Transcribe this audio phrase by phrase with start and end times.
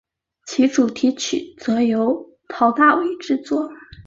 [0.47, 3.69] 其主题曲则由陶大伟创作。